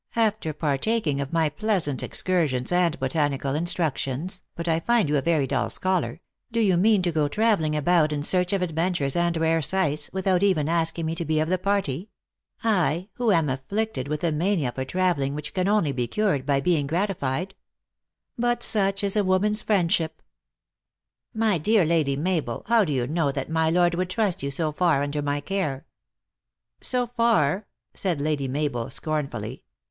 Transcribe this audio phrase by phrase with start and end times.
[0.15, 5.21] After partaking of my pleasant ex cursions and botanical instructions (but I find you a
[5.21, 9.37] very dull scholar), do you mean to go traveling about in search of adventures and
[9.37, 12.09] rare sights, without even asking me to be of the party?
[12.63, 16.61] I, who am afflicted with a mania for traveling which can only be cured by
[16.61, 17.53] being gratified?
[18.39, 20.23] But such is woman s friendship.""
[21.45, 24.71] My dear Lady Mabel, how do you know that my lord would trust you so
[24.71, 25.85] far under my care?
[26.81, 29.63] "So far!" said Lady Mabel, scornfully.